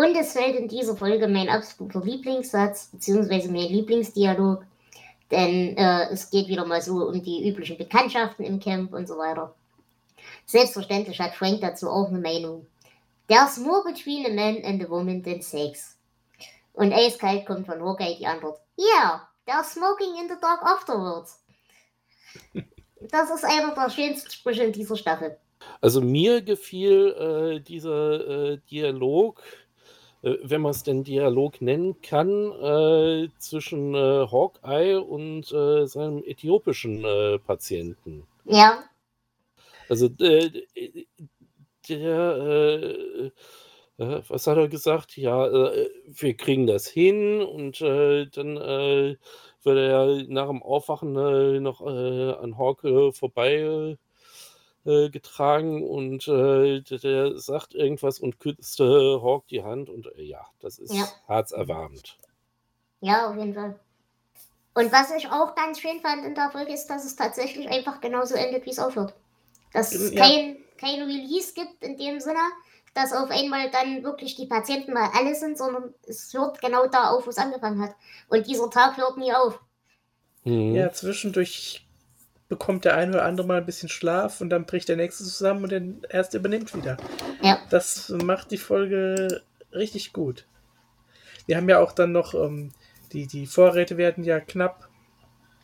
Und 0.00 0.16
es 0.16 0.32
fällt 0.32 0.56
in 0.56 0.66
dieser 0.66 0.96
Folge 0.96 1.28
mein 1.28 1.50
absoluter 1.50 2.00
Lieblingssatz, 2.00 2.86
beziehungsweise 2.86 3.52
mein 3.52 3.68
Lieblingsdialog. 3.68 4.64
Denn 5.30 5.76
äh, 5.76 6.08
es 6.10 6.30
geht 6.30 6.48
wieder 6.48 6.64
mal 6.64 6.80
so 6.80 7.06
um 7.06 7.22
die 7.22 7.46
üblichen 7.46 7.76
Bekanntschaften 7.76 8.46
im 8.46 8.60
Camp 8.60 8.94
und 8.94 9.06
so 9.06 9.18
weiter. 9.18 9.54
Selbstverständlich 10.46 11.20
hat 11.20 11.34
Frank 11.34 11.60
dazu 11.60 11.90
auch 11.90 12.08
eine 12.08 12.18
Meinung. 12.18 12.66
There's 13.28 13.58
more 13.58 13.84
between 13.84 14.24
a 14.24 14.30
man 14.30 14.64
and 14.64 14.82
a 14.82 14.88
woman 14.88 15.22
than 15.22 15.42
sex. 15.42 15.98
Und 16.72 16.94
eiskalt 16.94 17.44
kommt 17.44 17.66
von 17.66 17.82
Hawkeye 17.82 18.16
die 18.18 18.26
Antwort. 18.26 18.58
Yeah, 18.78 19.28
they're 19.46 19.62
smoking 19.62 20.16
in 20.18 20.30
the 20.30 20.40
dark 20.40 20.62
afterwards. 20.62 21.44
Das 23.02 23.28
ist 23.28 23.44
einer 23.44 23.74
der 23.74 23.90
schönsten 23.90 24.30
Sprüche 24.30 24.62
in 24.62 24.72
dieser 24.72 24.96
Staffel. 24.96 25.36
Also 25.82 26.00
mir 26.00 26.40
gefiel 26.40 27.58
äh, 27.58 27.60
dieser 27.60 28.52
äh, 28.52 28.58
Dialog, 28.70 29.42
wenn 30.22 30.60
man 30.60 30.72
es 30.72 30.82
denn 30.82 31.04
Dialog 31.04 31.60
nennen 31.62 32.00
kann, 32.02 32.28
äh, 32.28 33.28
zwischen 33.38 33.94
äh, 33.94 34.26
Hawkeye 34.30 35.00
und 35.00 35.50
äh, 35.52 35.86
seinem 35.86 36.22
äthiopischen 36.24 37.04
äh, 37.04 37.38
Patienten. 37.38 38.26
Ja, 38.44 38.84
Also 39.88 40.06
äh, 40.20 40.50
der, 41.88 42.36
äh, 42.36 43.30
äh, 43.98 44.22
was 44.28 44.46
hat 44.46 44.58
er 44.58 44.68
gesagt? 44.68 45.16
Ja, 45.16 45.46
äh, 45.46 45.90
wir 46.06 46.34
kriegen 46.34 46.66
das 46.66 46.86
hin 46.86 47.42
und 47.42 47.80
äh, 47.80 48.26
dann 48.26 48.56
äh, 48.56 49.16
wird 49.62 49.78
er 49.78 50.24
nach 50.28 50.48
dem 50.48 50.62
Aufwachen 50.62 51.16
äh, 51.16 51.60
noch 51.60 51.80
äh, 51.86 52.32
an 52.32 52.56
Hawk 52.56 52.84
äh, 52.84 53.12
vorbei 53.12 53.96
äh, 54.84 55.10
getragen 55.10 55.86
und 55.86 56.26
äh, 56.28 56.80
der, 56.80 57.38
sagt 57.38 57.74
irgendwas 57.74 58.18
und 58.18 58.38
küsst 58.40 58.80
äh, 58.80 58.84
Hawk 58.84 59.46
die 59.48 59.62
Hand 59.62 59.90
und 59.90 60.06
äh, 60.16 60.22
ja, 60.22 60.46
das 60.60 60.78
ist 60.78 60.94
Ja. 60.94 61.08
herzerwärmend. 61.26 62.18
Ja, 63.00 63.28
auf 63.30 63.36
jeden 63.36 63.54
Fall. 63.54 63.78
Und 64.74 64.92
was 64.92 65.10
ich 65.10 65.28
auch 65.28 65.54
ganz 65.54 65.80
schön 65.80 66.00
fand 66.00 66.24
in 66.24 66.34
der 66.34 66.50
Folge 66.50 66.72
ist, 66.72 66.86
dass 66.86 67.04
es 67.04 67.16
tatsächlich 67.16 67.68
einfach 67.68 68.00
genauso 68.00 68.34
endet, 68.34 68.64
wie 68.66 68.70
es 68.70 68.78
aufhört. 68.78 69.14
Dass 69.72 69.92
es 69.92 70.12
Ja. 70.12 70.24
kein, 70.24 70.56
kein 70.78 71.02
Release 71.02 71.54
gibt 71.54 71.82
in 71.82 71.96
dem 71.96 72.20
Sinne, 72.20 72.38
dass 72.94 73.12
auf 73.12 73.30
einmal 73.30 73.70
dann 73.70 74.02
wirklich 74.02 74.36
die 74.36 74.46
Patienten 74.46 74.92
mal 74.92 75.10
alle 75.14 75.34
sind, 75.34 75.58
sondern 75.58 75.94
es 76.06 76.32
hört 76.32 76.60
genau 76.60 76.86
da 76.86 77.10
auf, 77.10 77.26
wo 77.26 77.30
es 77.30 77.38
angefangen 77.38 77.82
hat. 77.82 77.94
Und 78.28 78.46
dieser 78.46 78.70
Tag 78.70 78.96
hört 78.96 79.16
nie 79.16 79.32
auf. 79.32 79.60
Mhm. 80.44 80.74
Ja, 80.74 80.90
zwischendurch 80.92 81.86
bekommt 82.50 82.84
der 82.84 82.96
eine 82.96 83.12
oder 83.12 83.24
andere 83.24 83.46
mal 83.46 83.56
ein 83.58 83.64
bisschen 83.64 83.88
Schlaf 83.88 84.42
und 84.42 84.50
dann 84.50 84.66
bricht 84.66 84.88
der 84.90 84.96
nächste 84.96 85.24
zusammen 85.24 85.62
und 85.64 85.70
der 85.70 85.82
erste 86.10 86.36
übernimmt 86.36 86.74
wieder. 86.76 86.98
Ja. 87.40 87.58
Das 87.70 88.10
macht 88.10 88.50
die 88.50 88.58
Folge 88.58 89.40
richtig 89.72 90.12
gut. 90.12 90.44
Wir 91.46 91.56
haben 91.56 91.68
ja 91.70 91.78
auch 91.80 91.92
dann 91.92 92.12
noch, 92.12 92.34
ähm, 92.34 92.72
die, 93.12 93.26
die 93.26 93.46
Vorräte 93.46 93.96
werden 93.96 94.24
ja 94.24 94.40
knapp 94.40 94.88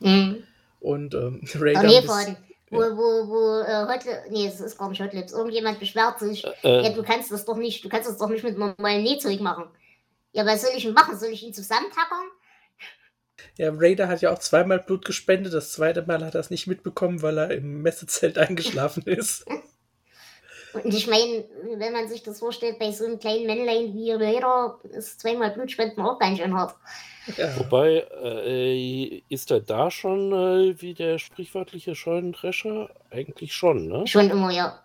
Mhm. 0.01 0.43
und 0.81 1.15
ähm, 1.15 1.43
Oh, 1.55 1.59
Raider 1.59 1.83
nee, 1.83 2.01
muss- 2.01 2.25
von, 2.25 2.37
wo, 2.71 2.79
wo, 2.81 3.29
wo, 3.29 3.61
äh, 3.63 3.87
Hot 3.87 4.05
Li- 4.05 4.31
nee, 4.31 4.47
es 4.47 4.61
ist 4.61 4.77
gar 4.79 4.89
nicht 4.89 5.01
Hot 5.01 5.13
Lips. 5.13 5.33
Irgendjemand 5.33 5.79
beschwert 5.81 6.19
sich, 6.19 6.45
Äh, 6.63 6.83
ja, 6.85 6.91
du 6.91 7.03
kannst 7.03 7.31
das 7.33 7.45
doch 7.45 7.57
nicht, 7.57 7.85
du 7.85 7.89
kannst 7.89 8.09
das 8.09 8.19
doch 8.19 8.29
nicht 8.29 8.45
mit 8.45 8.59
normalen 8.59 9.03
Nähzeug 9.03 9.41
machen. 9.41 9.65
Ja, 10.33 10.45
was 10.47 10.63
soll 10.63 10.71
ich 10.77 10.83
denn 10.85 10.93
machen? 10.93 11.17
Soll 11.19 11.31
ich 11.31 11.43
ihn 11.43 11.55
zusammentackern? 11.55 12.27
Ja, 13.59 13.71
Raider 13.75 14.09
hat 14.09 14.21
ja 14.21 14.33
auch 14.33 14.39
zweimal 14.39 14.81
Blut 14.81 15.05
gespendet. 15.05 15.55
Das 15.55 15.73
zweite 15.73 16.03
Mal 16.03 16.25
hat 16.25 16.35
er 16.35 16.41
es 16.41 16.51
nicht 16.51 16.67
mitbekommen, 16.67 17.23
weil 17.23 17.39
er 17.39 17.51
im 17.51 17.83
Messezelt 17.83 18.39
eingeschlafen 18.39 19.03
ist. 19.05 19.47
Und 20.85 20.93
ich 20.93 21.07
meine, 21.07 21.45
wenn 21.79 21.93
man 21.93 22.07
sich 22.07 22.23
das 22.23 22.39
vorstellt, 22.39 22.79
bei 22.79 22.93
so 22.93 23.07
einem 23.07 23.19
kleinen 23.19 23.47
Männlein 23.47 23.95
wie 23.95 24.13
Raider 24.13 24.79
ist 24.91 25.21
zweimal 25.21 25.51
Blutspenden 25.53 26.05
auch 26.05 26.19
ganz 26.19 26.39
schön 26.39 26.55
hart. 26.55 26.75
Ja. 27.37 27.59
Wobei, 27.59 28.07
äh, 28.23 29.23
ist 29.29 29.51
er 29.51 29.61
da 29.61 29.91
schon 29.91 30.33
äh, 30.33 30.81
wie 30.81 30.93
der 30.93 31.19
sprichwörtliche 31.19 31.95
Scheunendrescher? 31.95 32.91
Eigentlich 33.11 33.55
schon, 33.55 33.89
ne? 33.89 34.07
Schon 34.07 34.31
immer, 34.31 34.51
ja. 34.51 34.83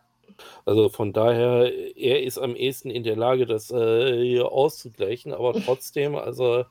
Also 0.65 0.89
von 0.89 1.13
daher, 1.13 1.71
er 1.95 2.23
ist 2.23 2.37
am 2.37 2.55
ehesten 2.55 2.89
in 2.89 3.03
der 3.03 3.15
Lage, 3.15 3.45
das 3.45 3.69
äh, 3.69 4.23
hier 4.23 4.51
auszugleichen, 4.51 5.33
aber 5.33 5.53
trotzdem, 5.65 6.15
also 6.15 6.65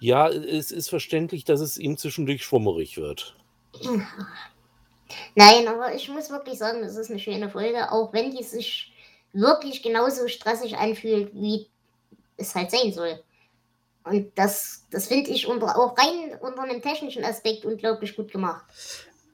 ja, 0.00 0.28
es 0.28 0.70
ist 0.70 0.88
verständlich, 0.88 1.44
dass 1.44 1.60
es 1.60 1.78
ihm 1.78 1.96
zwischendurch 1.96 2.44
schwummerig 2.44 2.96
wird. 2.96 3.36
Nein, 5.34 5.68
aber 5.68 5.94
ich 5.94 6.08
muss 6.08 6.30
wirklich 6.30 6.58
sagen, 6.58 6.82
es 6.82 6.96
ist 6.96 7.10
eine 7.10 7.18
schöne 7.18 7.50
Folge, 7.50 7.90
auch 7.90 8.12
wenn 8.12 8.34
die 8.34 8.44
sich 8.44 8.92
wirklich 9.32 9.82
genauso 9.82 10.28
stressig 10.28 10.76
anfühlt, 10.76 11.34
wie 11.34 11.66
es 12.36 12.54
halt 12.54 12.70
sein 12.70 12.92
soll. 12.92 13.22
Und 14.04 14.32
das, 14.36 14.86
das 14.90 15.08
finde 15.08 15.30
ich 15.30 15.46
unter, 15.46 15.76
auch 15.78 15.96
rein 15.98 16.38
unter 16.40 16.62
einem 16.62 16.80
technischen 16.80 17.24
Aspekt 17.24 17.64
unglaublich 17.64 18.16
gut 18.16 18.32
gemacht. 18.32 18.64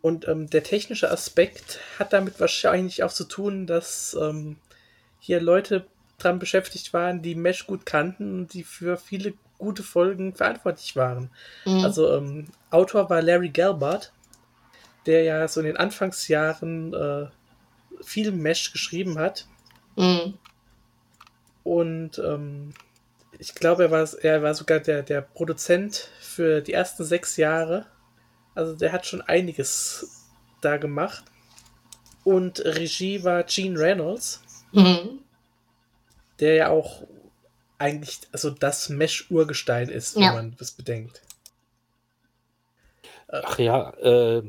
Und 0.02 0.26
ähm, 0.28 0.50
der 0.50 0.64
technische 0.64 1.10
Aspekt 1.10 1.78
hat 1.98 2.12
damit 2.12 2.38
wahrscheinlich 2.40 3.02
auch 3.02 3.12
zu 3.12 3.24
tun, 3.24 3.66
dass 3.66 4.16
ähm, 4.20 4.56
hier 5.20 5.40
Leute 5.40 5.86
dran 6.18 6.38
beschäftigt 6.38 6.92
waren, 6.92 7.22
die 7.22 7.34
Mesh 7.34 7.66
gut 7.66 7.86
kannten 7.86 8.40
und 8.40 8.52
die 8.52 8.64
für 8.64 8.96
viele 8.96 9.34
gute 9.58 9.82
Folgen 9.82 10.34
verantwortlich 10.34 10.96
waren. 10.96 11.30
Mhm. 11.64 11.84
Also 11.84 12.16
ähm, 12.16 12.48
Autor 12.70 13.08
war 13.10 13.22
Larry 13.22 13.48
Gelbart, 13.50 14.12
der 15.06 15.22
ja 15.24 15.46
so 15.48 15.60
in 15.60 15.66
den 15.66 15.76
Anfangsjahren 15.76 16.92
äh, 16.94 17.26
viel 18.02 18.32
Mesh 18.32 18.72
geschrieben 18.72 19.18
hat. 19.18 19.46
Mhm. 19.96 20.34
Und 21.62 22.18
ähm, 22.18 22.74
Ich 23.38 23.54
glaube, 23.54 23.84
er 23.84 23.90
war, 23.90 24.08
er 24.22 24.42
war 24.42 24.54
sogar 24.54 24.80
der, 24.80 25.02
der 25.02 25.20
Produzent 25.22 26.10
für 26.20 26.60
die 26.60 26.72
ersten 26.72 27.04
sechs 27.04 27.36
Jahre. 27.36 27.86
Also 28.54 28.74
der 28.76 28.92
hat 28.92 29.06
schon 29.06 29.22
einiges 29.22 30.28
da 30.60 30.76
gemacht. 30.76 31.24
Und 32.22 32.60
Regie 32.64 33.22
war 33.24 33.42
Gene 33.44 33.78
Reynolds, 33.78 34.40
Mhm. 34.72 35.20
der 36.40 36.54
ja 36.54 36.68
auch 36.70 37.02
eigentlich 37.78 38.20
also 38.32 38.50
das 38.50 38.88
Mesh-Urgestein 38.88 39.88
ist, 39.88 40.16
wenn 40.16 40.22
Ja. 40.22 40.32
man 40.34 40.56
das 40.58 40.72
bedenkt. 40.72 41.22
Ach 43.28 43.58
ja, 43.58 43.90
äh, 43.94 44.42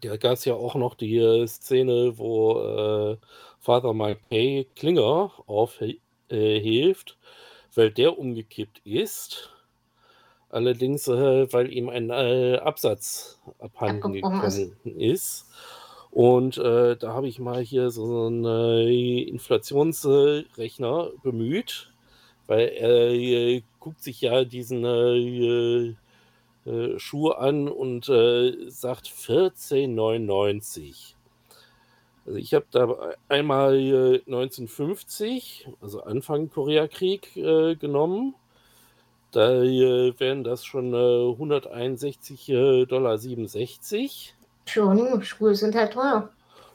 da 0.00 0.16
gab 0.16 0.34
es 0.34 0.44
ja 0.44 0.54
auch 0.54 0.74
noch 0.74 0.94
die 0.94 1.16
äh, 1.18 1.46
Szene, 1.46 2.18
wo 2.18 2.60
äh, 2.60 3.16
Father 3.60 3.92
Mike 3.94 4.20
Pay 4.28 4.66
Klinger 4.76 5.32
aufhilft, 5.46 6.00
äh, 6.30 6.60
hilft, 6.60 7.16
weil 7.74 7.90
der 7.90 8.18
umgekippt 8.18 8.80
ist. 8.84 9.50
Allerdings, 10.50 11.08
äh, 11.08 11.52
weil 11.52 11.72
ihm 11.72 11.88
ein 11.88 12.10
äh, 12.10 12.56
Absatz 12.56 13.40
abhanden 13.58 14.12
gekommen 14.12 14.72
ist. 14.84 15.46
Und 16.10 16.56
äh, 16.56 16.96
da 16.96 17.12
habe 17.12 17.28
ich 17.28 17.38
mal 17.38 17.60
hier 17.60 17.90
so 17.90 18.26
einen 18.26 18.44
äh, 18.44 19.22
Inflationsrechner 19.24 21.10
bemüht, 21.22 21.90
weil 22.48 22.68
er 22.68 23.10
äh, 23.10 23.62
guckt 23.78 24.02
sich 24.02 24.20
ja 24.22 24.44
diesen 24.44 24.84
äh, 24.84 25.94
äh, 26.66 26.98
Schuh 26.98 27.30
an 27.30 27.68
und 27.68 28.08
äh, 28.08 28.68
sagt 28.68 29.06
14,99. 29.06 31.14
Also 32.26 32.38
ich 32.38 32.52
habe 32.52 32.66
da 32.70 33.14
einmal 33.28 33.76
äh, 33.76 34.18
1950, 34.26 35.68
also 35.80 36.02
Anfang 36.02 36.50
Koreakrieg, 36.50 37.36
äh, 37.36 37.76
genommen. 37.76 38.34
Da 39.30 39.62
äh, 39.62 40.18
wären 40.18 40.42
das 40.42 40.64
schon 40.64 40.94
äh, 40.94 41.30
161 41.32 42.48
äh, 42.48 42.86
Dollar 42.86 43.18
67 43.18 44.34
Schon, 44.66 45.22
Schuhe 45.22 45.54
sind 45.54 45.74
halt 45.74 45.94
teuer. 45.94 46.30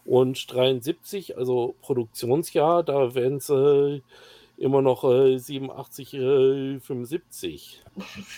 und 0.05 0.51
73, 0.51 1.37
also 1.37 1.75
Produktionsjahr, 1.81 2.83
da 2.83 3.13
wären 3.13 3.37
es 3.37 3.49
äh, 3.49 4.01
immer 4.57 4.81
noch 4.81 5.03
äh, 5.03 5.37
87, 5.37 6.13
äh, 6.13 6.79
75. 6.79 7.81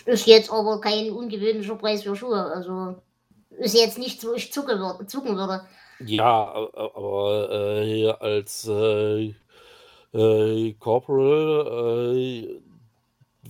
Ist 0.06 0.26
jetzt 0.26 0.50
aber 0.50 0.80
kein 0.80 1.10
ungewöhnlicher 1.10 1.76
Preis 1.76 2.02
für 2.02 2.16
Schuhe. 2.16 2.42
Also 2.42 2.96
ist 3.58 3.74
jetzt 3.74 3.98
nichts, 3.98 4.26
wo 4.26 4.32
ich 4.34 4.52
zucken 4.52 4.78
würde. 4.78 5.66
Ja, 6.00 6.52
aber 6.72 7.48
äh, 7.50 8.10
als 8.10 8.68
äh, 8.68 9.34
äh, 10.12 10.74
Corporal, 10.78 12.16
äh, 12.16 12.60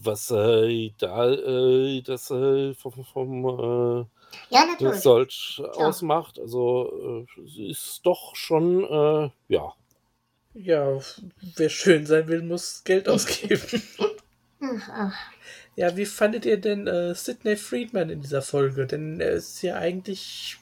was 0.00 0.30
äh, 0.30 0.92
da 0.98 1.32
äh, 1.32 2.02
das 2.02 2.28
vom, 2.28 3.04
vom 3.12 4.06
Ja, 4.50 4.66
natürlich. 4.66 5.00
Sold 5.00 5.62
ausmacht, 5.76 6.38
also 6.38 7.26
ist 7.56 8.00
doch 8.04 8.34
schon, 8.36 9.32
ja. 9.48 9.74
Ja, 10.58 10.98
wer 11.56 11.68
schön 11.68 12.06
sein 12.06 12.28
will, 12.28 12.42
muss 12.42 12.82
Geld 12.84 13.08
ausgeben. 13.08 13.82
Ja, 15.76 15.94
wie 15.94 16.06
fandet 16.06 16.46
ihr 16.46 16.58
denn 16.58 16.86
äh, 16.86 17.14
Sidney 17.14 17.56
Friedman 17.56 18.08
in 18.08 18.22
dieser 18.22 18.40
Folge? 18.40 18.86
Denn 18.86 19.20
er 19.20 19.32
ist 19.32 19.60
ja 19.60 19.76
eigentlich 19.76 20.56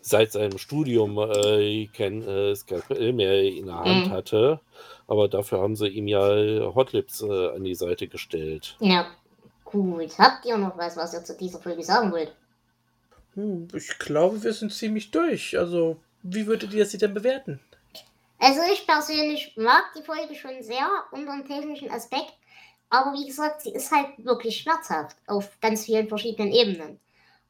seit 0.00 0.32
seinem 0.32 0.58
Studium 0.58 1.18
äh, 1.18 1.86
kein 1.88 2.26
äh, 2.26 2.54
Skalpell 2.54 3.12
mehr 3.12 3.42
in 3.42 3.66
der 3.66 3.76
Hand 3.78 4.06
Mhm. 4.06 4.10
hatte. 4.10 4.60
Aber 5.06 5.28
dafür 5.28 5.60
haben 5.60 5.76
sie 5.76 5.88
ihm 5.88 6.06
ja 6.08 6.74
Hotlips 6.74 7.22
äh, 7.22 7.48
an 7.54 7.64
die 7.64 7.74
Seite 7.74 8.08
gestellt. 8.08 8.76
Ja, 8.80 9.06
gut. 9.64 10.18
Habt 10.18 10.44
ihr 10.46 10.56
noch 10.56 10.76
was, 10.78 10.96
was 10.96 11.14
ihr 11.14 11.24
zu 11.24 11.36
dieser 11.36 11.58
Folge 11.60 11.82
sagen 11.82 12.12
wollt? 12.12 12.32
Hm, 13.34 13.68
ich 13.74 13.98
glaube, 13.98 14.42
wir 14.42 14.52
sind 14.52 14.72
ziemlich 14.72 15.10
durch. 15.10 15.58
Also, 15.58 15.96
wie 16.22 16.46
würdet 16.46 16.72
ihr 16.72 16.84
sie 16.86 16.98
denn 16.98 17.14
bewerten? 17.14 17.60
Also 18.38 18.60
ich 18.72 18.86
persönlich 18.86 19.52
mag 19.56 19.84
die 19.96 20.02
Folge 20.02 20.34
schon 20.34 20.62
sehr 20.62 20.88
unter 21.12 21.32
dem 21.36 21.46
technischen 21.46 21.90
Aspekt, 21.90 22.32
aber 22.90 23.12
wie 23.14 23.26
gesagt, 23.26 23.62
sie 23.62 23.70
ist 23.70 23.90
halt 23.92 24.08
wirklich 24.18 24.58
schmerzhaft 24.58 25.16
auf 25.26 25.58
ganz 25.60 25.84
vielen 25.84 26.08
verschiedenen 26.08 26.52
Ebenen. 26.52 27.00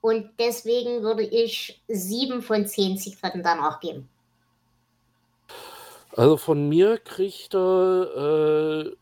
Und 0.02 0.30
deswegen 0.38 1.02
würde 1.02 1.24
ich 1.24 1.82
sieben 1.88 2.42
von 2.42 2.66
zehn 2.66 2.96
Zigaretten 2.96 3.42
danach 3.42 3.80
geben. 3.80 4.08
Also 6.16 6.36
von 6.36 6.68
mir 6.68 6.98
kriegt 6.98 7.54
er 7.54 8.86
äh, 8.86 8.96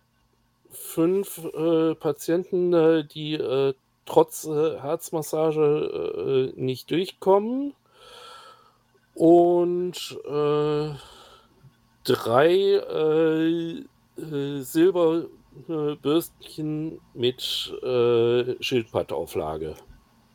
fünf 0.71 1.39
äh, 1.45 1.95
Patienten, 1.95 2.73
äh, 2.73 3.05
die 3.05 3.35
äh, 3.35 3.75
trotz 4.07 4.45
äh, 4.45 4.79
Herzmassage 4.81 6.53
äh, 6.57 6.61
nicht 6.61 6.91
durchkommen. 6.91 7.75
Und 9.15 10.17
drei 12.05 12.55
äh, 12.55 13.85
äh, 15.69 15.73
Silberbürstchen 15.73 17.01
mit 17.15 17.73
äh, 17.83 18.63
Schildpaddauflage. 18.63 19.75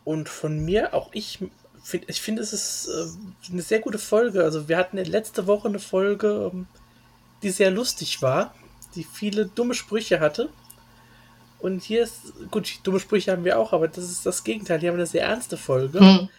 Und 0.03 0.29
von 0.29 0.63
mir 0.63 0.93
auch 0.93 1.09
ich 1.13 1.39
finde, 1.83 2.07
ich 2.09 2.21
finde, 2.21 2.41
es 2.41 2.53
ist 2.53 2.87
äh, 2.87 3.51
eine 3.51 3.61
sehr 3.61 3.79
gute 3.79 3.99
Folge. 3.99 4.43
Also, 4.43 4.67
wir 4.67 4.77
hatten 4.77 4.97
letzte 4.97 5.47
Woche 5.47 5.67
eine 5.67 5.79
Folge, 5.79 6.51
ähm, 6.53 6.67
die 7.43 7.49
sehr 7.49 7.71
lustig 7.71 8.21
war, 8.21 8.55
die 8.95 9.03
viele 9.03 9.45
dumme 9.45 9.73
Sprüche 9.73 10.19
hatte. 10.19 10.49
Und 11.59 11.83
hier 11.83 12.03
ist, 12.03 12.33
gut, 12.51 12.79
dumme 12.83 12.99
Sprüche 12.99 13.31
haben 13.31 13.45
wir 13.45 13.57
auch, 13.59 13.71
aber 13.73 13.87
das 13.87 14.05
ist 14.05 14.25
das 14.25 14.43
Gegenteil. 14.43 14.79
Hier 14.79 14.89
haben 14.89 14.97
wir 14.97 15.03
eine 15.03 15.07
sehr 15.07 15.25
ernste 15.25 15.55
Folge. 15.55 15.99
Hm. 15.99 16.29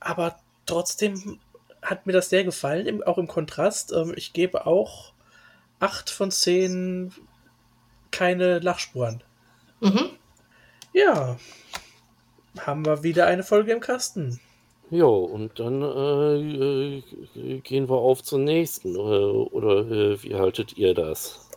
Aber 0.00 0.40
trotzdem 0.66 1.38
hat 1.82 2.06
mir 2.06 2.12
das 2.12 2.30
sehr 2.30 2.44
gefallen, 2.44 3.02
auch 3.02 3.18
im 3.18 3.28
Kontrast. 3.28 3.92
Ähm, 3.92 4.12
ich 4.16 4.32
gebe 4.32 4.66
auch 4.66 5.12
8 5.80 6.10
von 6.10 6.30
10 6.30 7.12
keine 8.10 8.58
Lachspuren. 8.58 9.22
Mhm. 9.80 10.10
Ja, 10.92 11.36
haben 12.58 12.84
wir 12.84 13.02
wieder 13.02 13.26
eine 13.26 13.42
Folge 13.42 13.72
im 13.72 13.80
Kasten. 13.80 14.40
Jo, 14.90 15.18
und 15.18 15.60
dann 15.60 15.82
äh, 15.82 16.98
äh, 16.98 17.60
gehen 17.60 17.88
wir 17.88 17.96
auf 17.96 18.22
zur 18.22 18.40
nächsten. 18.40 18.96
Äh, 18.96 18.98
oder 18.98 19.88
äh, 19.88 20.22
wie 20.22 20.34
haltet 20.34 20.76
ihr 20.76 20.94
das? 20.94 21.48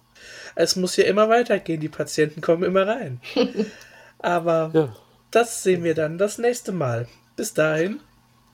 Es 0.55 0.75
muss 0.75 0.95
ja 0.97 1.05
immer 1.05 1.29
weitergehen, 1.29 1.81
die 1.81 1.89
Patienten 1.89 2.41
kommen 2.41 2.63
immer 2.63 2.87
rein. 2.87 3.19
Aber 4.19 4.71
Ja, 4.73 4.95
das 5.31 5.63
sehen 5.63 5.83
wir 5.83 5.95
dann 5.95 6.17
das 6.19 6.37
nächste 6.37 6.71
Mal. 6.71 7.07
Bis 7.35 7.53
dahin, 7.55 7.99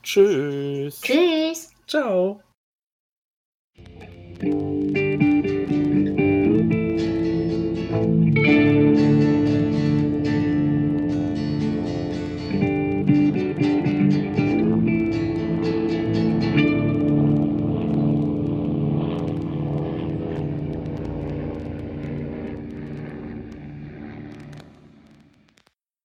tschüss. 0.01 1.01
Tschüss. 1.01 1.71
ciao. 1.87 2.41